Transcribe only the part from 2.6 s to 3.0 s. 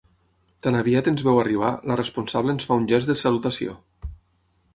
fa un